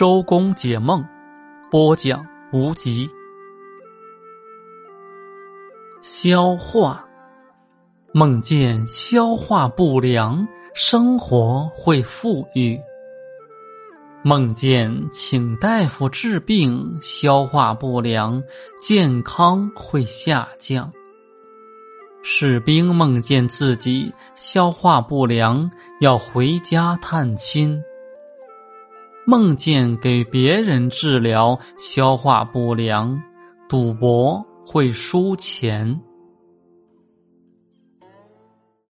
[0.00, 1.04] 周公解梦，
[1.70, 3.06] 播讲无极。
[6.00, 7.04] 消化，
[8.10, 12.80] 梦见消化不良，生活会富裕；
[14.22, 18.42] 梦见请大夫治病，消化不良，
[18.80, 20.90] 健康会下降。
[22.22, 25.70] 士兵梦见自己消化不良，
[26.00, 27.78] 要回家探亲。
[29.30, 33.16] 梦见给别人治疗消化不良，
[33.68, 36.00] 赌博会输钱。